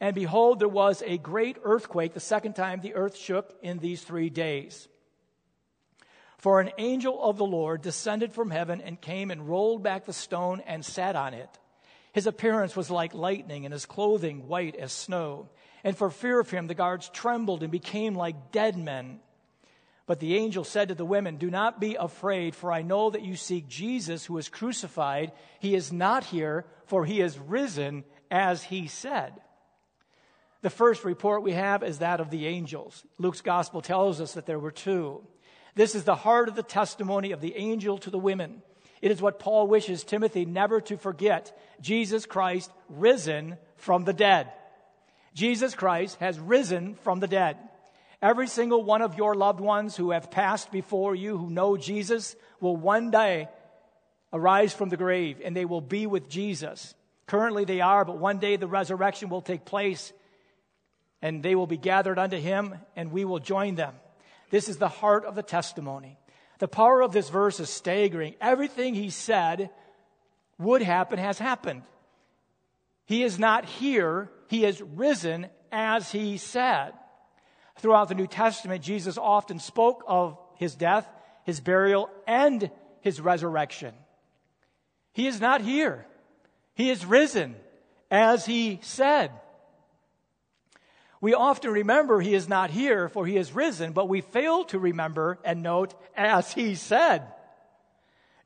And 0.00 0.14
behold, 0.14 0.60
there 0.60 0.68
was 0.68 1.02
a 1.04 1.18
great 1.18 1.58
earthquake, 1.62 2.14
the 2.14 2.20
second 2.20 2.54
time 2.54 2.80
the 2.80 2.94
earth 2.94 3.18
shook 3.18 3.54
in 3.60 3.80
these 3.80 4.02
three 4.02 4.30
days. 4.30 4.88
For 6.38 6.58
an 6.58 6.70
angel 6.78 7.22
of 7.22 7.36
the 7.36 7.44
Lord 7.44 7.82
descended 7.82 8.32
from 8.32 8.50
heaven 8.50 8.80
and 8.80 8.98
came 8.98 9.30
and 9.30 9.46
rolled 9.46 9.82
back 9.82 10.06
the 10.06 10.14
stone 10.14 10.62
and 10.66 10.82
sat 10.82 11.16
on 11.16 11.34
it. 11.34 11.50
His 12.12 12.26
appearance 12.26 12.74
was 12.74 12.90
like 12.90 13.14
lightning, 13.14 13.64
and 13.64 13.72
his 13.72 13.86
clothing 13.86 14.48
white 14.48 14.76
as 14.76 14.92
snow. 14.92 15.48
And 15.84 15.96
for 15.96 16.10
fear 16.10 16.40
of 16.40 16.50
him, 16.50 16.66
the 16.66 16.74
guards 16.74 17.08
trembled 17.08 17.62
and 17.62 17.70
became 17.70 18.14
like 18.14 18.52
dead 18.52 18.76
men. 18.76 19.20
But 20.06 20.18
the 20.18 20.36
angel 20.36 20.64
said 20.64 20.88
to 20.88 20.96
the 20.96 21.04
women, 21.04 21.36
Do 21.36 21.50
not 21.50 21.80
be 21.80 21.94
afraid, 21.94 22.56
for 22.56 22.72
I 22.72 22.82
know 22.82 23.10
that 23.10 23.22
you 23.22 23.36
seek 23.36 23.68
Jesus 23.68 24.24
who 24.24 24.34
was 24.34 24.48
crucified. 24.48 25.30
He 25.60 25.74
is 25.76 25.92
not 25.92 26.24
here, 26.24 26.64
for 26.86 27.04
he 27.04 27.20
is 27.20 27.38
risen, 27.38 28.04
as 28.28 28.64
he 28.64 28.88
said. 28.88 29.34
The 30.62 30.70
first 30.70 31.04
report 31.04 31.42
we 31.42 31.52
have 31.52 31.82
is 31.84 31.98
that 31.98 32.20
of 32.20 32.30
the 32.30 32.48
angels. 32.48 33.04
Luke's 33.18 33.40
gospel 33.40 33.80
tells 33.80 34.20
us 34.20 34.34
that 34.34 34.46
there 34.46 34.58
were 34.58 34.72
two. 34.72 35.22
This 35.74 35.94
is 35.94 36.04
the 36.04 36.16
heart 36.16 36.48
of 36.48 36.56
the 36.56 36.62
testimony 36.62 37.30
of 37.30 37.40
the 37.40 37.56
angel 37.56 37.96
to 37.98 38.10
the 38.10 38.18
women. 38.18 38.62
It 39.00 39.10
is 39.10 39.22
what 39.22 39.38
Paul 39.38 39.66
wishes 39.66 40.04
Timothy 40.04 40.44
never 40.44 40.80
to 40.82 40.96
forget 40.96 41.58
Jesus 41.80 42.26
Christ 42.26 42.70
risen 42.88 43.56
from 43.76 44.04
the 44.04 44.12
dead. 44.12 44.52
Jesus 45.34 45.74
Christ 45.74 46.18
has 46.20 46.38
risen 46.38 46.94
from 46.96 47.20
the 47.20 47.28
dead. 47.28 47.56
Every 48.20 48.46
single 48.46 48.84
one 48.84 49.00
of 49.00 49.16
your 49.16 49.34
loved 49.34 49.60
ones 49.60 49.96
who 49.96 50.10
have 50.10 50.30
passed 50.30 50.70
before 50.70 51.14
you, 51.14 51.38
who 51.38 51.48
know 51.48 51.76
Jesus, 51.78 52.36
will 52.60 52.76
one 52.76 53.10
day 53.10 53.48
arise 54.32 54.74
from 54.74 54.90
the 54.90 54.98
grave 54.98 55.40
and 55.42 55.56
they 55.56 55.64
will 55.64 55.80
be 55.80 56.06
with 56.06 56.28
Jesus. 56.28 56.94
Currently 57.26 57.64
they 57.64 57.80
are, 57.80 58.04
but 58.04 58.18
one 58.18 58.38
day 58.38 58.56
the 58.56 58.66
resurrection 58.66 59.30
will 59.30 59.40
take 59.40 59.64
place 59.64 60.12
and 61.22 61.42
they 61.42 61.54
will 61.54 61.66
be 61.66 61.78
gathered 61.78 62.18
unto 62.18 62.36
him 62.36 62.74
and 62.96 63.12
we 63.12 63.24
will 63.24 63.38
join 63.38 63.74
them. 63.76 63.94
This 64.50 64.68
is 64.68 64.76
the 64.76 64.88
heart 64.88 65.24
of 65.24 65.34
the 65.34 65.42
testimony. 65.42 66.18
The 66.60 66.68
power 66.68 67.00
of 67.00 67.12
this 67.12 67.30
verse 67.30 67.58
is 67.58 67.70
staggering. 67.70 68.34
Everything 68.40 68.94
he 68.94 69.08
said 69.10 69.70
would 70.58 70.82
happen 70.82 71.18
has 71.18 71.38
happened. 71.38 71.82
He 73.06 73.24
is 73.24 73.38
not 73.38 73.64
here, 73.64 74.30
he 74.48 74.64
is 74.64 74.80
risen 74.80 75.48
as 75.72 76.12
he 76.12 76.36
said. 76.36 76.92
Throughout 77.78 78.08
the 78.08 78.14
New 78.14 78.26
Testament, 78.26 78.84
Jesus 78.84 79.16
often 79.16 79.58
spoke 79.58 80.04
of 80.06 80.38
his 80.56 80.74
death, 80.74 81.08
his 81.44 81.60
burial, 81.60 82.10
and 82.26 82.70
his 83.00 83.22
resurrection. 83.22 83.94
He 85.14 85.26
is 85.26 85.40
not 85.40 85.62
here. 85.62 86.06
He 86.74 86.90
is 86.90 87.06
risen 87.06 87.56
as 88.10 88.44
he 88.44 88.80
said. 88.82 89.30
We 91.20 91.34
often 91.34 91.70
remember 91.70 92.20
he 92.20 92.34
is 92.34 92.48
not 92.48 92.70
here, 92.70 93.08
for 93.08 93.26
he 93.26 93.36
is 93.36 93.52
risen, 93.52 93.92
but 93.92 94.08
we 94.08 94.22
fail 94.22 94.64
to 94.66 94.78
remember 94.78 95.38
and 95.44 95.62
note 95.62 95.94
as 96.16 96.52
he 96.52 96.74
said. 96.74 97.22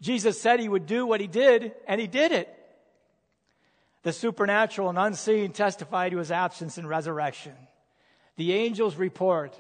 Jesus 0.01 0.41
said 0.41 0.59
he 0.59 0.69
would 0.69 0.87
do 0.87 1.07
what 1.07 1.21
he 1.21 1.29
did, 1.29 1.73
and 1.87 2.01
he 2.01 2.07
did 2.07 2.33
it. 2.33 2.49
The 4.03 4.13
supernatural 4.13 4.91
and 4.91 4.99
unseen 4.99 5.53
testify 5.53 6.11
to 6.11 6.19
his 6.19 6.31
absence 6.31 6.77
and 6.77 6.89
resurrection. 6.89 7.55
The 8.37 8.53
angels 8.53 8.97
report 8.97 9.59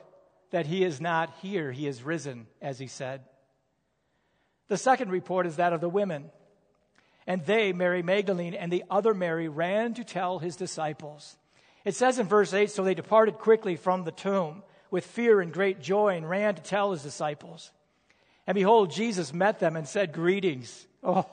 that 0.50 0.66
he 0.66 0.84
is 0.84 1.00
not 1.00 1.32
here, 1.40 1.72
he 1.72 1.86
is 1.86 2.02
risen, 2.02 2.46
as 2.60 2.78
he 2.78 2.88
said. 2.88 3.22
The 4.68 4.76
second 4.76 5.10
report 5.10 5.46
is 5.46 5.56
that 5.56 5.72
of 5.72 5.80
the 5.80 5.88
women. 5.88 6.30
And 7.26 7.44
they, 7.46 7.72
Mary 7.72 8.02
Magdalene 8.02 8.54
and 8.54 8.72
the 8.72 8.84
other 8.90 9.14
Mary, 9.14 9.48
ran 9.48 9.94
to 9.94 10.04
tell 10.04 10.40
his 10.40 10.56
disciples. 10.56 11.36
It 11.84 11.94
says 11.94 12.18
in 12.18 12.26
verse 12.26 12.52
8 12.52 12.70
So 12.70 12.84
they 12.84 12.94
departed 12.94 13.38
quickly 13.38 13.76
from 13.76 14.04
the 14.04 14.12
tomb 14.12 14.62
with 14.90 15.04
fear 15.06 15.40
and 15.40 15.52
great 15.52 15.80
joy 15.80 16.16
and 16.16 16.28
ran 16.28 16.54
to 16.54 16.62
tell 16.62 16.92
his 16.92 17.02
disciples. 17.02 17.70
And 18.46 18.54
behold, 18.54 18.90
Jesus 18.90 19.32
met 19.32 19.58
them 19.58 19.76
and 19.76 19.88
said, 19.88 20.12
Greetings. 20.12 20.86
Oh, 21.02 21.26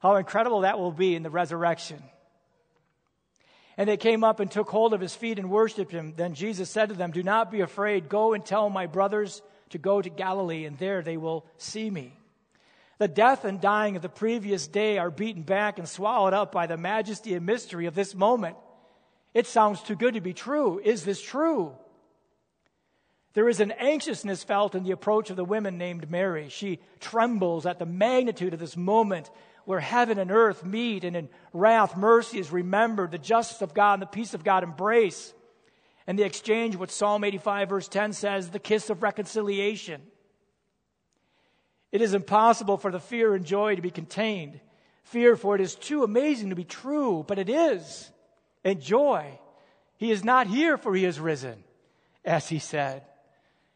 how 0.00 0.16
incredible 0.16 0.62
that 0.62 0.78
will 0.78 0.92
be 0.92 1.14
in 1.14 1.22
the 1.22 1.30
resurrection. 1.30 2.02
And 3.76 3.88
they 3.88 3.96
came 3.96 4.24
up 4.24 4.40
and 4.40 4.50
took 4.50 4.68
hold 4.68 4.94
of 4.94 5.00
his 5.00 5.14
feet 5.14 5.38
and 5.38 5.50
worshiped 5.50 5.92
him. 5.92 6.14
Then 6.16 6.34
Jesus 6.34 6.70
said 6.70 6.88
to 6.88 6.94
them, 6.94 7.10
Do 7.10 7.22
not 7.22 7.50
be 7.50 7.60
afraid. 7.60 8.08
Go 8.08 8.32
and 8.32 8.44
tell 8.44 8.70
my 8.70 8.86
brothers 8.86 9.42
to 9.70 9.78
go 9.78 10.00
to 10.00 10.08
Galilee, 10.08 10.64
and 10.64 10.78
there 10.78 11.02
they 11.02 11.16
will 11.16 11.44
see 11.58 11.90
me. 11.90 12.16
The 12.98 13.08
death 13.08 13.44
and 13.44 13.60
dying 13.60 13.96
of 13.96 14.02
the 14.02 14.08
previous 14.08 14.66
day 14.66 14.96
are 14.96 15.10
beaten 15.10 15.42
back 15.42 15.78
and 15.78 15.88
swallowed 15.88 16.32
up 16.32 16.52
by 16.52 16.66
the 16.66 16.78
majesty 16.78 17.34
and 17.34 17.44
mystery 17.44 17.86
of 17.86 17.94
this 17.94 18.14
moment. 18.14 18.56
It 19.34 19.46
sounds 19.46 19.82
too 19.82 19.96
good 19.96 20.14
to 20.14 20.20
be 20.20 20.32
true. 20.32 20.80
Is 20.82 21.04
this 21.04 21.20
true? 21.20 21.74
There 23.34 23.48
is 23.50 23.60
an 23.60 23.72
anxiousness 23.72 24.44
felt 24.44 24.74
in 24.74 24.82
the 24.82 24.92
approach 24.92 25.28
of 25.28 25.36
the 25.36 25.44
women 25.44 25.76
named 25.76 26.10
Mary. 26.10 26.48
She 26.48 26.80
trembles 27.00 27.66
at 27.66 27.78
the 27.78 27.84
magnitude 27.84 28.54
of 28.54 28.60
this 28.60 28.78
moment 28.78 29.30
where 29.66 29.80
heaven 29.80 30.18
and 30.18 30.30
earth 30.30 30.64
meet, 30.64 31.04
and 31.04 31.14
in 31.14 31.28
wrath, 31.52 31.96
mercy 31.96 32.38
is 32.38 32.50
remembered, 32.50 33.10
the 33.10 33.18
justice 33.18 33.60
of 33.60 33.74
God 33.74 33.94
and 33.94 34.02
the 34.02 34.06
peace 34.06 34.32
of 34.32 34.42
God 34.42 34.62
embrace. 34.62 35.34
And 36.06 36.18
the 36.18 36.22
exchange, 36.22 36.76
what 36.76 36.90
Psalm 36.90 37.24
85, 37.24 37.68
verse 37.68 37.88
10 37.88 38.14
says, 38.14 38.48
the 38.48 38.58
kiss 38.58 38.88
of 38.88 39.02
reconciliation. 39.02 40.00
It 41.92 42.00
is 42.00 42.14
impossible 42.14 42.78
for 42.78 42.90
the 42.90 43.00
fear 43.00 43.34
and 43.34 43.44
joy 43.44 43.74
to 43.76 43.82
be 43.82 43.90
contained. 43.90 44.60
Fear, 45.02 45.36
for 45.36 45.54
it 45.54 45.60
is 45.60 45.74
too 45.74 46.04
amazing 46.04 46.50
to 46.50 46.56
be 46.56 46.64
true, 46.64 47.24
but 47.26 47.38
it 47.38 47.48
is. 47.48 48.10
And 48.66 48.80
joy. 48.80 49.38
He 49.96 50.10
is 50.10 50.24
not 50.24 50.48
here, 50.48 50.76
for 50.76 50.92
he 50.92 51.04
is 51.04 51.20
risen, 51.20 51.62
as 52.24 52.48
he 52.48 52.58
said. 52.58 53.04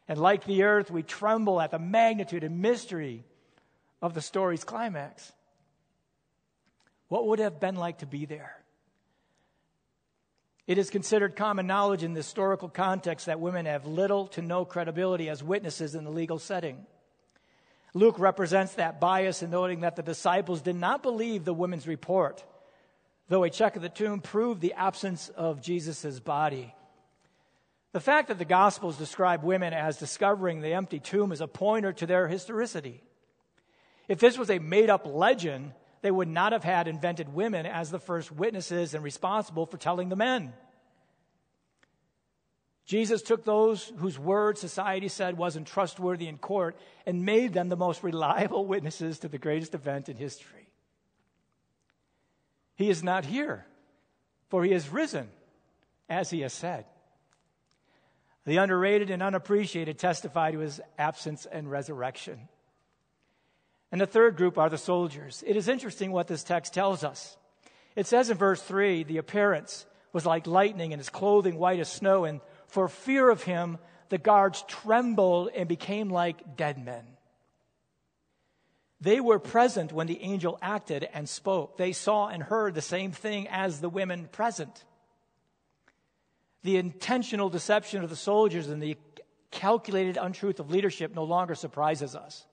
And 0.05 0.19
like 0.19 0.43
the 0.43 0.63
earth, 0.63 0.91
we 0.91 1.01
tremble 1.01 1.61
at 1.61 1.71
the 1.71 1.79
magnitude 1.79 2.43
and 2.43 2.61
mystery 2.61 3.23
of 4.01 4.13
the 4.13 4.19
story's 4.19 4.65
climax. 4.65 5.31
What 7.07 7.25
would 7.25 7.39
it 7.39 7.43
have 7.43 7.61
been 7.61 7.77
like 7.77 7.99
to 7.99 8.05
be 8.05 8.25
there? 8.25 8.57
It 10.67 10.77
is 10.77 10.89
considered 10.89 11.37
common 11.37 11.67
knowledge 11.67 12.03
in 12.03 12.13
the 12.13 12.19
historical 12.19 12.67
context 12.67 13.27
that 13.27 13.39
women 13.39 13.67
have 13.67 13.85
little 13.85 14.27
to 14.27 14.41
no 14.41 14.65
credibility 14.65 15.29
as 15.29 15.41
witnesses 15.41 15.95
in 15.95 16.03
the 16.03 16.11
legal 16.11 16.37
setting. 16.37 16.85
Luke 17.93 18.19
represents 18.19 18.73
that 18.73 18.99
bias 18.99 19.41
in 19.41 19.51
noting 19.51 19.81
that 19.81 19.95
the 19.95 20.03
disciples 20.03 20.61
did 20.61 20.75
not 20.75 21.01
believe 21.01 21.45
the 21.45 21.53
women's 21.53 21.87
report, 21.87 22.43
though 23.31 23.45
a 23.45 23.49
check 23.49 23.77
of 23.77 23.81
the 23.81 23.87
tomb 23.87 24.19
proved 24.19 24.59
the 24.59 24.73
absence 24.73 25.29
of 25.29 25.61
Jesus' 25.61 26.19
body. 26.19 26.75
The 27.93 28.01
fact 28.01 28.27
that 28.27 28.37
the 28.37 28.43
Gospels 28.43 28.97
describe 28.97 29.41
women 29.41 29.71
as 29.71 29.97
discovering 29.97 30.59
the 30.59 30.73
empty 30.73 30.99
tomb 30.99 31.31
is 31.31 31.39
a 31.39 31.47
pointer 31.47 31.93
to 31.93 32.05
their 32.05 32.27
historicity. 32.27 33.01
If 34.09 34.19
this 34.19 34.37
was 34.37 34.49
a 34.49 34.59
made 34.59 34.89
up 34.89 35.05
legend, 35.05 35.71
they 36.01 36.11
would 36.11 36.27
not 36.27 36.51
have 36.51 36.65
had 36.65 36.89
invented 36.89 37.33
women 37.33 37.65
as 37.65 37.89
the 37.89 37.99
first 37.99 38.33
witnesses 38.33 38.93
and 38.93 39.01
responsible 39.01 39.65
for 39.65 39.77
telling 39.77 40.09
the 40.09 40.17
men. 40.17 40.51
Jesus 42.85 43.21
took 43.21 43.45
those 43.45 43.93
whose 43.99 44.19
word 44.19 44.57
society 44.57 45.07
said 45.07 45.37
wasn't 45.37 45.67
trustworthy 45.67 46.27
in 46.27 46.37
court 46.37 46.75
and 47.05 47.23
made 47.25 47.53
them 47.53 47.69
the 47.69 47.77
most 47.77 48.03
reliable 48.03 48.65
witnesses 48.65 49.19
to 49.19 49.29
the 49.29 49.37
greatest 49.37 49.73
event 49.73 50.09
in 50.09 50.17
history. 50.17 50.60
He 52.81 52.89
is 52.89 53.03
not 53.03 53.25
here, 53.25 53.63
for 54.49 54.63
he 54.63 54.71
is 54.71 54.89
risen, 54.89 55.29
as 56.09 56.31
he 56.31 56.41
has 56.41 56.51
said. 56.51 56.85
The 58.45 58.57
underrated 58.57 59.11
and 59.11 59.21
unappreciated 59.21 59.99
testify 59.99 60.49
to 60.49 60.57
his 60.57 60.81
absence 60.97 61.45
and 61.45 61.69
resurrection. 61.69 62.49
And 63.91 64.01
the 64.01 64.07
third 64.07 64.35
group 64.35 64.57
are 64.57 64.67
the 64.67 64.79
soldiers. 64.79 65.43
It 65.45 65.55
is 65.55 65.67
interesting 65.67 66.11
what 66.11 66.27
this 66.27 66.43
text 66.43 66.73
tells 66.73 67.03
us. 67.03 67.37
It 67.95 68.07
says 68.07 68.31
in 68.31 68.37
verse 68.37 68.63
3 68.63 69.03
the 69.03 69.19
appearance 69.19 69.85
was 70.11 70.25
like 70.25 70.47
lightning 70.47 70.91
and 70.91 70.99
his 70.99 71.09
clothing 71.09 71.59
white 71.59 71.79
as 71.79 71.87
snow, 71.87 72.25
and 72.25 72.41
for 72.65 72.87
fear 72.87 73.29
of 73.29 73.43
him, 73.43 73.77
the 74.09 74.17
guards 74.17 74.65
trembled 74.67 75.49
and 75.55 75.69
became 75.69 76.09
like 76.09 76.57
dead 76.57 76.83
men. 76.83 77.05
They 79.01 79.19
were 79.19 79.39
present 79.39 79.91
when 79.91 80.05
the 80.05 80.21
angel 80.21 80.59
acted 80.61 81.09
and 81.11 81.27
spoke. 81.27 81.75
They 81.77 81.91
saw 81.91 82.27
and 82.27 82.43
heard 82.43 82.75
the 82.75 82.81
same 82.81 83.11
thing 83.11 83.47
as 83.47 83.81
the 83.81 83.89
women 83.89 84.29
present. 84.31 84.85
The 86.61 86.77
intentional 86.77 87.49
deception 87.49 88.03
of 88.03 88.11
the 88.11 88.15
soldiers 88.15 88.69
and 88.69 88.81
the 88.81 88.97
calculated 89.49 90.17
untruth 90.17 90.59
of 90.59 90.69
leadership 90.69 91.15
no 91.15 91.23
longer 91.23 91.55
surprises 91.55 92.15
us. 92.15 92.45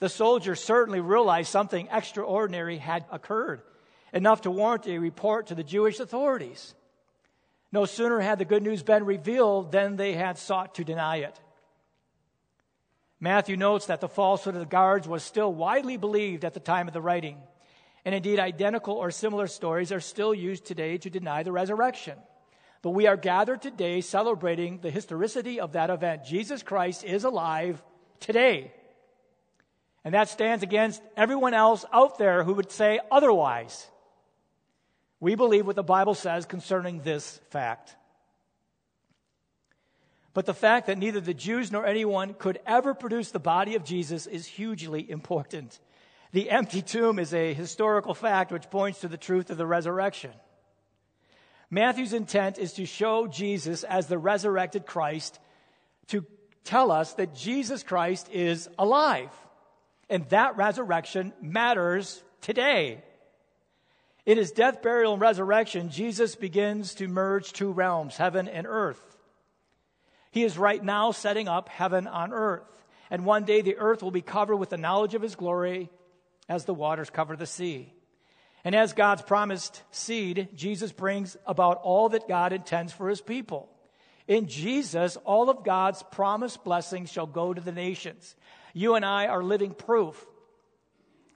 The 0.00 0.10
soldiers 0.10 0.62
certainly 0.62 1.00
realized 1.00 1.48
something 1.48 1.88
extraordinary 1.90 2.76
had 2.76 3.06
occurred, 3.10 3.62
enough 4.12 4.42
to 4.42 4.50
warrant 4.50 4.86
a 4.86 4.98
report 4.98 5.46
to 5.46 5.54
the 5.54 5.64
Jewish 5.64 5.98
authorities. 5.98 6.74
No 7.72 7.86
sooner 7.86 8.20
had 8.20 8.38
the 8.38 8.44
good 8.44 8.62
news 8.62 8.82
been 8.82 9.06
revealed 9.06 9.72
than 9.72 9.96
they 9.96 10.12
had 10.12 10.36
sought 10.36 10.74
to 10.74 10.84
deny 10.84 11.16
it. 11.16 11.40
Matthew 13.18 13.56
notes 13.56 13.86
that 13.86 14.00
the 14.00 14.08
falsehood 14.08 14.54
of 14.54 14.60
the 14.60 14.66
guards 14.66 15.08
was 15.08 15.22
still 15.22 15.52
widely 15.52 15.96
believed 15.96 16.44
at 16.44 16.54
the 16.54 16.60
time 16.60 16.86
of 16.86 16.94
the 16.94 17.00
writing. 17.00 17.38
And 18.04 18.14
indeed, 18.14 18.38
identical 18.38 18.94
or 18.94 19.10
similar 19.10 19.46
stories 19.46 19.90
are 19.90 20.00
still 20.00 20.34
used 20.34 20.64
today 20.64 20.98
to 20.98 21.10
deny 21.10 21.42
the 21.42 21.52
resurrection. 21.52 22.18
But 22.82 22.90
we 22.90 23.06
are 23.06 23.16
gathered 23.16 23.62
today 23.62 24.00
celebrating 24.00 24.78
the 24.80 24.90
historicity 24.90 25.58
of 25.60 25.72
that 25.72 25.90
event. 25.90 26.24
Jesus 26.24 26.62
Christ 26.62 27.04
is 27.04 27.24
alive 27.24 27.82
today. 28.20 28.72
And 30.04 30.14
that 30.14 30.28
stands 30.28 30.62
against 30.62 31.02
everyone 31.16 31.54
else 31.54 31.84
out 31.92 32.18
there 32.18 32.44
who 32.44 32.54
would 32.54 32.70
say 32.70 33.00
otherwise. 33.10 33.88
We 35.18 35.34
believe 35.34 35.66
what 35.66 35.74
the 35.74 35.82
Bible 35.82 36.14
says 36.14 36.46
concerning 36.46 37.00
this 37.00 37.40
fact. 37.50 37.96
But 40.36 40.44
the 40.44 40.52
fact 40.52 40.88
that 40.88 40.98
neither 40.98 41.22
the 41.22 41.32
Jews 41.32 41.72
nor 41.72 41.86
anyone 41.86 42.34
could 42.34 42.60
ever 42.66 42.92
produce 42.92 43.30
the 43.30 43.38
body 43.38 43.74
of 43.74 43.84
Jesus 43.84 44.26
is 44.26 44.46
hugely 44.46 45.10
important. 45.10 45.80
The 46.32 46.50
empty 46.50 46.82
tomb 46.82 47.18
is 47.18 47.32
a 47.32 47.54
historical 47.54 48.12
fact 48.12 48.52
which 48.52 48.68
points 48.68 49.00
to 49.00 49.08
the 49.08 49.16
truth 49.16 49.48
of 49.48 49.56
the 49.56 49.64
resurrection. 49.66 50.32
Matthew's 51.70 52.12
intent 52.12 52.58
is 52.58 52.74
to 52.74 52.84
show 52.84 53.26
Jesus 53.26 53.82
as 53.82 54.08
the 54.08 54.18
resurrected 54.18 54.84
Christ, 54.84 55.38
to 56.08 56.26
tell 56.64 56.92
us 56.92 57.14
that 57.14 57.34
Jesus 57.34 57.82
Christ 57.82 58.28
is 58.30 58.68
alive. 58.78 59.30
And 60.10 60.28
that 60.28 60.58
resurrection 60.58 61.32
matters 61.40 62.22
today. 62.42 63.02
In 64.26 64.36
his 64.36 64.50
death, 64.50 64.82
burial, 64.82 65.14
and 65.14 65.22
resurrection, 65.22 65.88
Jesus 65.88 66.36
begins 66.36 66.94
to 66.96 67.08
merge 67.08 67.54
two 67.54 67.72
realms, 67.72 68.18
heaven 68.18 68.48
and 68.48 68.66
earth. 68.66 69.15
He 70.36 70.44
is 70.44 70.58
right 70.58 70.84
now 70.84 71.12
setting 71.12 71.48
up 71.48 71.70
heaven 71.70 72.06
on 72.06 72.34
earth. 72.34 72.84
And 73.08 73.24
one 73.24 73.44
day 73.44 73.62
the 73.62 73.78
earth 73.78 74.02
will 74.02 74.10
be 74.10 74.20
covered 74.20 74.58
with 74.58 74.68
the 74.68 74.76
knowledge 74.76 75.14
of 75.14 75.22
his 75.22 75.34
glory 75.34 75.88
as 76.46 76.66
the 76.66 76.74
waters 76.74 77.08
cover 77.08 77.36
the 77.36 77.46
sea. 77.46 77.90
And 78.62 78.74
as 78.74 78.92
God's 78.92 79.22
promised 79.22 79.82
seed, 79.92 80.50
Jesus 80.54 80.92
brings 80.92 81.38
about 81.46 81.80
all 81.82 82.10
that 82.10 82.28
God 82.28 82.52
intends 82.52 82.92
for 82.92 83.08
his 83.08 83.22
people. 83.22 83.70
In 84.28 84.46
Jesus, 84.46 85.16
all 85.24 85.48
of 85.48 85.64
God's 85.64 86.02
promised 86.02 86.62
blessings 86.64 87.10
shall 87.10 87.24
go 87.26 87.54
to 87.54 87.60
the 87.62 87.72
nations. 87.72 88.36
You 88.74 88.94
and 88.94 89.06
I 89.06 89.28
are 89.28 89.42
living 89.42 89.72
proof 89.72 90.22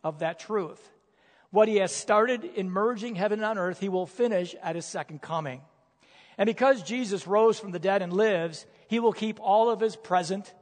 of 0.04 0.18
that 0.18 0.38
truth. 0.38 0.90
What 1.48 1.68
he 1.68 1.76
has 1.76 1.90
started 1.90 2.44
in 2.44 2.68
merging 2.68 3.14
heaven 3.14 3.42
and 3.42 3.58
earth, 3.58 3.80
he 3.80 3.88
will 3.88 4.04
finish 4.04 4.54
at 4.62 4.76
his 4.76 4.84
second 4.84 5.22
coming. 5.22 5.62
And 6.40 6.46
because 6.46 6.82
Jesus 6.82 7.26
rose 7.26 7.60
from 7.60 7.70
the 7.70 7.78
dead 7.78 8.00
and 8.00 8.14
lives, 8.14 8.64
he 8.88 8.98
will 8.98 9.12
keep 9.12 9.38
all 9.40 9.68
of 9.70 9.78
his 9.78 9.94
present 9.94 10.54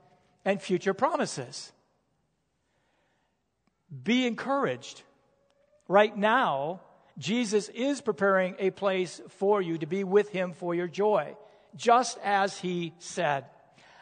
and 0.44 0.60
future 0.60 0.92
promises. 0.92 1.70
Be 4.02 4.26
encouraged. 4.26 5.02
Right 5.86 6.16
now, 6.16 6.80
Jesus 7.16 7.68
is 7.68 8.00
preparing 8.00 8.56
a 8.58 8.70
place 8.70 9.20
for 9.28 9.62
you 9.62 9.78
to 9.78 9.86
be 9.86 10.02
with 10.02 10.30
him 10.30 10.52
for 10.52 10.74
your 10.74 10.88
joy, 10.88 11.36
just 11.76 12.18
as 12.24 12.58
he 12.58 12.92
said. 12.98 13.44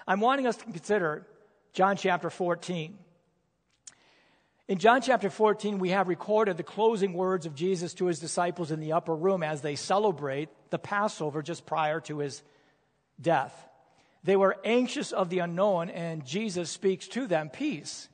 I'm 0.09 0.21
wanting 0.21 0.47
us 0.47 0.57
to 0.57 0.65
consider 0.65 1.27
John 1.75 1.99
chapter 1.99 2.31
14. 2.31 2.99
In 4.69 4.79
John 4.79 5.01
chapter 5.01 5.31
14, 5.31 5.79
we 5.79 5.91
have 5.91 6.09
recorded 6.09 6.57
the 6.57 6.65
closing 6.65 7.13
words 7.13 7.47
of 7.47 7.55
Jesus 7.55 7.95
to 7.95 8.07
his 8.07 8.19
disciples 8.19 8.73
in 8.73 8.81
the 8.81 8.95
upper 8.95 9.15
room 9.15 9.45
as 9.45 9.61
they 9.61 9.77
celebrate 9.77 10.49
the 10.71 10.79
Passover 10.79 11.41
just 11.41 11.67
prior 11.67 12.01
to 12.01 12.19
his 12.19 12.43
death. 13.21 13.55
They 14.25 14.35
were 14.35 14.57
anxious 14.65 15.13
of 15.13 15.31
the 15.31 15.39
unknown, 15.39 15.89
and 15.89 16.27
Jesus 16.27 16.69
speaks 16.69 17.07
to 17.09 17.29
them 17.29 17.49
peace. 17.49 18.09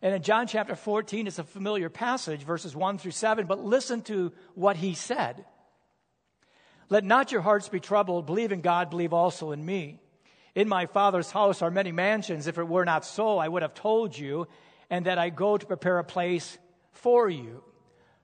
And 0.00 0.14
in 0.14 0.22
John 0.22 0.46
chapter 0.46 0.76
14, 0.76 1.26
it's 1.26 1.40
a 1.40 1.44
familiar 1.44 1.88
passage, 1.88 2.44
verses 2.44 2.76
1 2.76 2.98
through 2.98 3.10
7, 3.10 3.46
but 3.46 3.58
listen 3.58 4.02
to 4.02 4.32
what 4.54 4.76
he 4.76 4.94
said. 4.94 5.44
Let 6.88 7.02
not 7.02 7.32
your 7.32 7.40
hearts 7.40 7.68
be 7.68 7.80
troubled. 7.80 8.26
Believe 8.26 8.52
in 8.52 8.60
God, 8.60 8.90
believe 8.90 9.12
also 9.12 9.50
in 9.50 9.66
me. 9.66 9.98
In 10.54 10.68
my 10.68 10.86
Father's 10.86 11.32
house 11.32 11.62
are 11.62 11.70
many 11.70 11.90
mansions. 11.90 12.46
If 12.46 12.58
it 12.58 12.68
were 12.68 12.84
not 12.84 13.04
so, 13.04 13.38
I 13.38 13.48
would 13.48 13.62
have 13.62 13.74
told 13.74 14.16
you 14.16 14.46
and 14.90 15.06
that 15.06 15.18
I 15.18 15.30
go 15.30 15.56
to 15.56 15.66
prepare 15.66 15.98
a 15.98 16.04
place 16.04 16.58
for 16.92 17.30
you. 17.30 17.62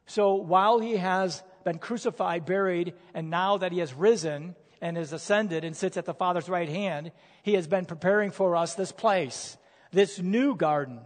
So 0.06 0.34
while 0.34 0.78
he 0.78 0.96
has 0.96 1.42
been 1.64 1.78
crucified, 1.78 2.44
buried, 2.44 2.94
and 3.14 3.30
now 3.30 3.56
that 3.58 3.72
he 3.72 3.78
has 3.78 3.94
risen 3.94 4.54
and 4.80 4.98
is 4.98 5.12
ascended 5.12 5.64
and 5.64 5.76
sits 5.76 5.96
at 5.96 6.04
the 6.04 6.14
Father's 6.14 6.48
right 6.48 6.68
hand, 6.68 7.12
he 7.42 7.54
has 7.54 7.66
been 7.66 7.86
preparing 7.86 8.30
for 8.30 8.56
us 8.56 8.74
this 8.74 8.92
place, 8.92 9.56
this 9.92 10.18
new 10.18 10.54
garden. 10.54 11.00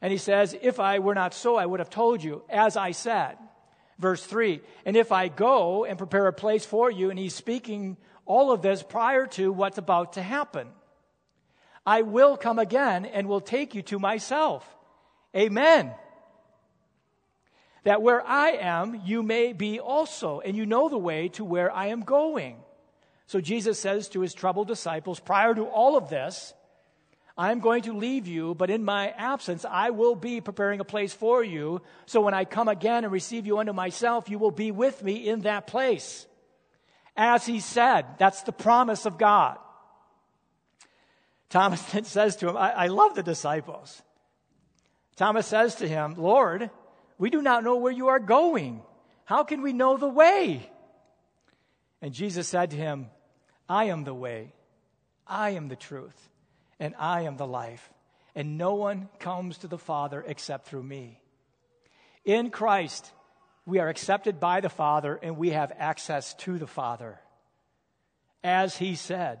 And 0.00 0.12
he 0.12 0.18
says, 0.18 0.56
If 0.60 0.80
I 0.80 0.98
were 0.98 1.14
not 1.14 1.34
so, 1.34 1.56
I 1.56 1.66
would 1.66 1.80
have 1.80 1.90
told 1.90 2.22
you, 2.22 2.42
as 2.48 2.76
I 2.76 2.90
said. 2.90 3.36
Verse 3.98 4.24
3 4.24 4.60
And 4.84 4.96
if 4.96 5.12
I 5.12 5.28
go 5.28 5.84
and 5.84 5.98
prepare 5.98 6.26
a 6.26 6.32
place 6.32 6.66
for 6.66 6.90
you, 6.90 7.10
and 7.10 7.18
he's 7.18 7.34
speaking 7.34 7.96
all 8.26 8.52
of 8.52 8.62
this 8.62 8.82
prior 8.82 9.26
to 9.26 9.52
what's 9.52 9.78
about 9.78 10.14
to 10.14 10.22
happen. 10.22 10.68
I 11.86 12.02
will 12.02 12.36
come 12.36 12.58
again 12.58 13.04
and 13.04 13.28
will 13.28 13.40
take 13.40 13.74
you 13.74 13.82
to 13.82 13.98
myself. 13.98 14.66
Amen. 15.36 15.92
That 17.84 18.00
where 18.00 18.26
I 18.26 18.50
am, 18.52 19.02
you 19.04 19.22
may 19.22 19.52
be 19.52 19.78
also, 19.80 20.40
and 20.40 20.56
you 20.56 20.64
know 20.64 20.88
the 20.88 20.98
way 20.98 21.28
to 21.30 21.44
where 21.44 21.70
I 21.70 21.88
am 21.88 22.00
going. 22.00 22.56
So 23.26 23.40
Jesus 23.40 23.78
says 23.78 24.08
to 24.10 24.20
his 24.20 24.32
troubled 24.32 24.68
disciples, 24.68 25.20
prior 25.20 25.54
to 25.54 25.64
all 25.64 25.96
of 25.96 26.08
this, 26.08 26.54
I'm 27.36 27.60
going 27.60 27.82
to 27.82 27.92
leave 27.92 28.26
you, 28.28 28.54
but 28.54 28.70
in 28.70 28.84
my 28.84 29.08
absence, 29.10 29.64
I 29.68 29.90
will 29.90 30.14
be 30.14 30.40
preparing 30.40 30.80
a 30.80 30.84
place 30.84 31.12
for 31.12 31.42
you. 31.42 31.82
So 32.06 32.20
when 32.20 32.32
I 32.32 32.44
come 32.44 32.68
again 32.68 33.02
and 33.02 33.12
receive 33.12 33.44
you 33.44 33.58
unto 33.58 33.72
myself, 33.72 34.30
you 34.30 34.38
will 34.38 34.52
be 34.52 34.70
with 34.70 35.02
me 35.02 35.28
in 35.28 35.40
that 35.40 35.66
place. 35.66 36.26
As 37.16 37.44
he 37.44 37.60
said, 37.60 38.06
that's 38.18 38.42
the 38.42 38.52
promise 38.52 39.04
of 39.04 39.18
God. 39.18 39.58
Thomas 41.54 41.80
then 41.92 42.02
says 42.02 42.34
to 42.36 42.48
him, 42.48 42.56
I, 42.56 42.72
I 42.72 42.86
love 42.88 43.14
the 43.14 43.22
disciples. 43.22 44.02
Thomas 45.14 45.46
says 45.46 45.76
to 45.76 45.88
him, 45.88 46.14
Lord, 46.18 46.68
we 47.16 47.30
do 47.30 47.40
not 47.40 47.62
know 47.62 47.76
where 47.76 47.92
you 47.92 48.08
are 48.08 48.18
going. 48.18 48.82
How 49.24 49.44
can 49.44 49.62
we 49.62 49.72
know 49.72 49.96
the 49.96 50.08
way? 50.08 50.68
And 52.02 52.12
Jesus 52.12 52.48
said 52.48 52.72
to 52.72 52.76
him, 52.76 53.06
I 53.68 53.84
am 53.84 54.02
the 54.02 54.12
way, 54.12 54.52
I 55.28 55.50
am 55.50 55.68
the 55.68 55.76
truth, 55.76 56.28
and 56.80 56.92
I 56.98 57.22
am 57.22 57.36
the 57.36 57.46
life. 57.46 57.88
And 58.34 58.58
no 58.58 58.74
one 58.74 59.08
comes 59.20 59.58
to 59.58 59.68
the 59.68 59.78
Father 59.78 60.24
except 60.26 60.66
through 60.66 60.82
me. 60.82 61.20
In 62.24 62.50
Christ, 62.50 63.08
we 63.64 63.78
are 63.78 63.88
accepted 63.88 64.40
by 64.40 64.60
the 64.60 64.68
Father 64.68 65.20
and 65.22 65.36
we 65.36 65.50
have 65.50 65.72
access 65.78 66.34
to 66.34 66.58
the 66.58 66.66
Father. 66.66 67.20
As 68.42 68.76
he 68.76 68.96
said, 68.96 69.38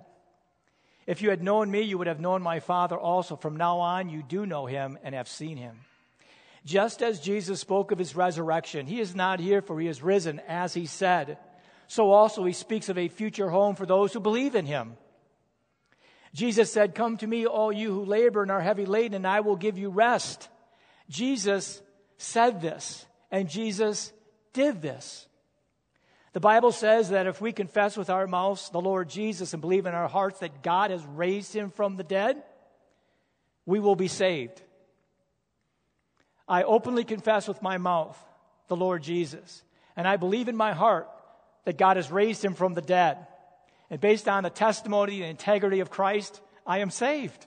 if 1.06 1.22
you 1.22 1.30
had 1.30 1.42
known 1.42 1.70
me, 1.70 1.82
you 1.82 1.98
would 1.98 2.06
have 2.06 2.20
known 2.20 2.42
my 2.42 2.60
Father 2.60 2.98
also. 2.98 3.36
From 3.36 3.56
now 3.56 3.78
on, 3.78 4.08
you 4.08 4.22
do 4.22 4.46
know 4.46 4.66
him 4.66 4.98
and 5.02 5.14
have 5.14 5.28
seen 5.28 5.56
him. 5.56 5.80
Just 6.64 7.02
as 7.02 7.20
Jesus 7.20 7.60
spoke 7.60 7.92
of 7.92 7.98
his 7.98 8.16
resurrection, 8.16 8.86
he 8.86 9.00
is 9.00 9.14
not 9.14 9.38
here, 9.38 9.60
for 9.60 9.78
he 9.78 9.86
is 9.86 10.02
risen, 10.02 10.40
as 10.48 10.72
he 10.72 10.86
said. 10.86 11.36
So 11.88 12.10
also 12.10 12.44
he 12.44 12.54
speaks 12.54 12.88
of 12.88 12.96
a 12.96 13.08
future 13.08 13.50
home 13.50 13.74
for 13.74 13.84
those 13.84 14.12
who 14.12 14.20
believe 14.20 14.54
in 14.54 14.64
him. 14.64 14.96
Jesus 16.32 16.72
said, 16.72 16.94
Come 16.94 17.18
to 17.18 17.26
me, 17.26 17.46
all 17.46 17.70
you 17.70 17.92
who 17.92 18.04
labor 18.04 18.42
and 18.42 18.50
are 18.50 18.62
heavy 18.62 18.86
laden, 18.86 19.14
and 19.14 19.26
I 19.26 19.40
will 19.40 19.56
give 19.56 19.76
you 19.76 19.90
rest. 19.90 20.48
Jesus 21.08 21.82
said 22.16 22.60
this, 22.60 23.04
and 23.30 23.48
Jesus 23.48 24.12
did 24.52 24.80
this. 24.80 25.26
The 26.34 26.40
Bible 26.40 26.72
says 26.72 27.10
that 27.10 27.28
if 27.28 27.40
we 27.40 27.52
confess 27.52 27.96
with 27.96 28.10
our 28.10 28.26
mouths 28.26 28.68
the 28.70 28.80
Lord 28.80 29.08
Jesus 29.08 29.52
and 29.52 29.60
believe 29.60 29.86
in 29.86 29.94
our 29.94 30.08
hearts 30.08 30.40
that 30.40 30.64
God 30.64 30.90
has 30.90 31.04
raised 31.06 31.54
him 31.54 31.70
from 31.70 31.96
the 31.96 32.02
dead, 32.02 32.42
we 33.66 33.78
will 33.78 33.94
be 33.94 34.08
saved. 34.08 34.60
I 36.48 36.64
openly 36.64 37.04
confess 37.04 37.46
with 37.46 37.62
my 37.62 37.78
mouth 37.78 38.18
the 38.66 38.74
Lord 38.74 39.04
Jesus, 39.04 39.62
and 39.96 40.08
I 40.08 40.16
believe 40.16 40.48
in 40.48 40.56
my 40.56 40.72
heart 40.72 41.08
that 41.66 41.78
God 41.78 41.96
has 41.96 42.10
raised 42.10 42.44
him 42.44 42.54
from 42.54 42.74
the 42.74 42.82
dead. 42.82 43.16
And 43.88 44.00
based 44.00 44.28
on 44.28 44.42
the 44.42 44.50
testimony 44.50 45.22
and 45.22 45.30
integrity 45.30 45.78
of 45.78 45.88
Christ, 45.88 46.40
I 46.66 46.78
am 46.78 46.90
saved. 46.90 47.46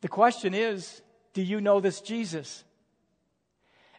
The 0.00 0.08
question 0.08 0.52
is 0.52 1.00
do 1.32 1.42
you 1.42 1.60
know 1.60 1.78
this 1.78 2.00
Jesus? 2.00 2.64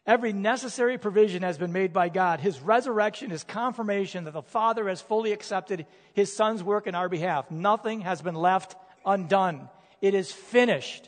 Every 0.07 0.33
necessary 0.33 0.97
provision 0.97 1.43
has 1.43 1.57
been 1.57 1.71
made 1.71 1.93
by 1.93 2.09
God. 2.09 2.39
His 2.39 2.59
resurrection 2.59 3.31
is 3.31 3.43
confirmation 3.43 4.23
that 4.23 4.33
the 4.33 4.41
Father 4.41 4.89
has 4.89 4.99
fully 4.99 5.31
accepted 5.31 5.85
his 6.13 6.35
Son's 6.35 6.63
work 6.63 6.87
in 6.87 6.95
our 6.95 7.07
behalf. 7.07 7.51
Nothing 7.51 8.01
has 8.01 8.21
been 8.21 8.35
left 8.35 8.75
undone. 9.05 9.69
It 10.01 10.15
is 10.15 10.31
finished. 10.31 11.07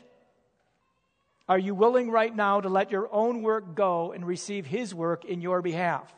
Are 1.48 1.58
you 1.58 1.74
willing 1.74 2.10
right 2.10 2.34
now 2.34 2.60
to 2.60 2.68
let 2.68 2.92
your 2.92 3.12
own 3.12 3.42
work 3.42 3.74
go 3.74 4.12
and 4.12 4.24
receive 4.24 4.64
his 4.64 4.94
work 4.94 5.24
in 5.24 5.40
your 5.40 5.60
behalf? 5.60 6.14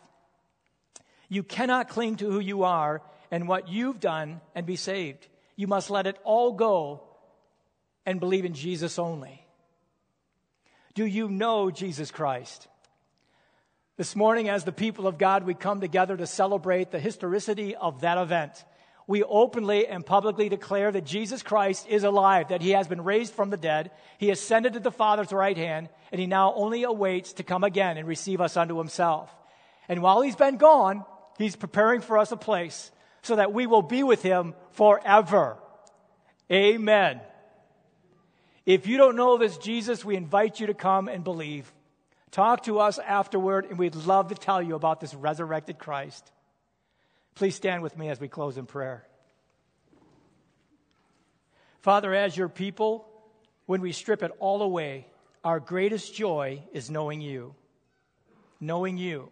You 1.28 1.42
cannot 1.42 1.88
cling 1.88 2.16
to 2.16 2.30
who 2.30 2.40
you 2.40 2.64
are 2.64 3.02
and 3.30 3.48
what 3.48 3.68
you've 3.68 4.00
done 4.00 4.40
and 4.54 4.66
be 4.66 4.76
saved. 4.76 5.26
You 5.56 5.66
must 5.66 5.90
let 5.90 6.06
it 6.06 6.18
all 6.24 6.52
go 6.52 7.02
and 8.04 8.20
believe 8.20 8.44
in 8.44 8.52
Jesus 8.52 8.98
only. 8.98 9.45
Do 10.96 11.04
you 11.04 11.28
know 11.28 11.70
Jesus 11.70 12.10
Christ? 12.10 12.68
This 13.98 14.16
morning, 14.16 14.48
as 14.48 14.64
the 14.64 14.72
people 14.72 15.06
of 15.06 15.18
God, 15.18 15.44
we 15.44 15.52
come 15.52 15.78
together 15.78 16.16
to 16.16 16.26
celebrate 16.26 16.90
the 16.90 16.98
historicity 16.98 17.76
of 17.76 18.00
that 18.00 18.16
event. 18.16 18.64
We 19.06 19.22
openly 19.22 19.86
and 19.86 20.06
publicly 20.06 20.48
declare 20.48 20.90
that 20.90 21.04
Jesus 21.04 21.42
Christ 21.42 21.86
is 21.86 22.02
alive, 22.02 22.48
that 22.48 22.62
he 22.62 22.70
has 22.70 22.88
been 22.88 23.04
raised 23.04 23.34
from 23.34 23.50
the 23.50 23.58
dead, 23.58 23.90
he 24.16 24.30
ascended 24.30 24.72
to 24.72 24.80
the 24.80 24.90
Father's 24.90 25.32
right 25.32 25.56
hand, 25.56 25.90
and 26.12 26.18
he 26.18 26.26
now 26.26 26.54
only 26.54 26.84
awaits 26.84 27.34
to 27.34 27.42
come 27.42 27.62
again 27.62 27.98
and 27.98 28.08
receive 28.08 28.40
us 28.40 28.56
unto 28.56 28.78
himself. 28.78 29.30
And 29.90 30.00
while 30.00 30.22
he's 30.22 30.34
been 30.34 30.56
gone, 30.56 31.04
he's 31.36 31.56
preparing 31.56 32.00
for 32.00 32.16
us 32.16 32.32
a 32.32 32.38
place 32.38 32.90
so 33.20 33.36
that 33.36 33.52
we 33.52 33.66
will 33.66 33.82
be 33.82 34.02
with 34.02 34.22
him 34.22 34.54
forever. 34.70 35.58
Amen. 36.50 37.20
If 38.66 38.88
you 38.88 38.96
don't 38.98 39.14
know 39.14 39.38
this 39.38 39.56
Jesus, 39.56 40.04
we 40.04 40.16
invite 40.16 40.58
you 40.58 40.66
to 40.66 40.74
come 40.74 41.06
and 41.06 41.22
believe. 41.22 41.72
Talk 42.32 42.64
to 42.64 42.80
us 42.80 42.98
afterward, 42.98 43.66
and 43.66 43.78
we'd 43.78 43.94
love 43.94 44.28
to 44.28 44.34
tell 44.34 44.60
you 44.60 44.74
about 44.74 45.00
this 45.00 45.14
resurrected 45.14 45.78
Christ. 45.78 46.32
Please 47.36 47.54
stand 47.54 47.82
with 47.82 47.96
me 47.96 48.08
as 48.08 48.18
we 48.18 48.28
close 48.28 48.58
in 48.58 48.66
prayer. 48.66 49.06
Father, 51.80 52.12
as 52.12 52.36
your 52.36 52.48
people, 52.48 53.06
when 53.66 53.80
we 53.80 53.92
strip 53.92 54.24
it 54.24 54.32
all 54.40 54.62
away, 54.62 55.06
our 55.44 55.60
greatest 55.60 56.12
joy 56.14 56.60
is 56.72 56.90
knowing 56.90 57.20
you. 57.20 57.54
Knowing 58.60 58.96
you. 58.96 59.30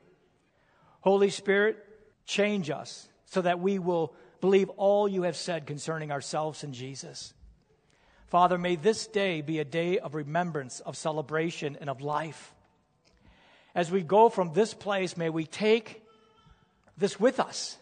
Holy 1.00 1.30
Spirit, 1.30 1.76
change 2.24 2.70
us 2.70 3.08
so 3.26 3.42
that 3.42 3.58
we 3.58 3.80
will 3.80 4.14
believe 4.40 4.68
all 4.70 5.08
you 5.08 5.22
have 5.22 5.36
said 5.36 5.66
concerning 5.66 6.12
ourselves 6.12 6.62
and 6.62 6.72
Jesus. 6.72 7.34
Father, 8.34 8.58
may 8.58 8.74
this 8.74 9.06
day 9.06 9.42
be 9.42 9.60
a 9.60 9.64
day 9.64 10.00
of 10.00 10.16
remembrance, 10.16 10.80
of 10.80 10.96
celebration, 10.96 11.78
and 11.80 11.88
of 11.88 12.00
life. 12.00 12.52
As 13.76 13.92
we 13.92 14.02
go 14.02 14.28
from 14.28 14.52
this 14.52 14.74
place, 14.74 15.16
may 15.16 15.30
we 15.30 15.44
take 15.44 16.02
this 16.98 17.20
with 17.20 17.38
us. 17.38 17.78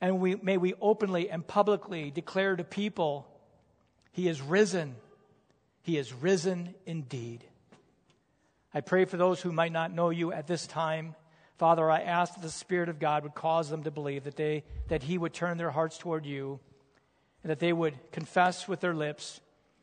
And 0.00 0.18
we, 0.18 0.36
may 0.36 0.56
we 0.56 0.72
openly 0.80 1.28
and 1.28 1.46
publicly 1.46 2.10
declare 2.10 2.56
to 2.56 2.64
people, 2.64 3.28
He 4.12 4.28
is 4.28 4.40
risen. 4.40 4.96
He 5.82 5.98
is 5.98 6.14
risen 6.14 6.74
indeed. 6.86 7.44
I 8.72 8.80
pray 8.80 9.04
for 9.04 9.18
those 9.18 9.42
who 9.42 9.52
might 9.52 9.72
not 9.72 9.92
know 9.92 10.08
you 10.08 10.32
at 10.32 10.46
this 10.46 10.66
time. 10.66 11.16
Father, 11.58 11.90
I 11.90 12.00
ask 12.00 12.32
that 12.32 12.40
the 12.40 12.48
Spirit 12.48 12.88
of 12.88 12.98
God 12.98 13.24
would 13.24 13.34
cause 13.34 13.68
them 13.68 13.82
to 13.82 13.90
believe 13.90 14.24
that, 14.24 14.36
they, 14.36 14.64
that 14.88 15.02
He 15.02 15.18
would 15.18 15.34
turn 15.34 15.58
their 15.58 15.70
hearts 15.70 15.98
toward 15.98 16.24
you 16.24 16.60
and 17.44 17.50
that 17.50 17.60
they 17.60 17.72
would 17.72 18.10
confess 18.10 18.66
with 18.66 18.80
their 18.80 18.94
lips 18.94 19.40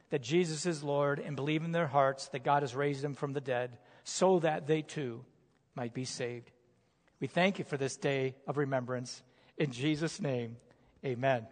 that 0.10 0.24
Jesus 0.24 0.66
is 0.66 0.84
Lord 0.84 1.20
and 1.20 1.36
believe 1.36 1.64
in 1.64 1.72
their 1.72 1.88
hearts 1.88 2.28
that 2.30 2.44
God 2.44 2.64
has 2.64 2.76
raised 2.76 3.04
him 3.04 3.14
from 3.14 3.34
the 3.34 3.40
dead 3.40 3.78
so 4.04 4.40
that 4.40 4.66
they 4.66 4.82
too 4.82 5.24
might 5.76 5.94
be 5.94 6.04
saved. 6.04 6.52
We 7.20 7.28
thank 7.28 7.60
you 7.60 7.66
for 7.66 7.78
this 7.78 7.96
day 7.96 8.36
of 8.48 8.58
remembrance. 8.58 9.22
In 9.58 9.72
Jesus' 9.72 10.20
name, 10.20 10.58
amen. 11.06 11.46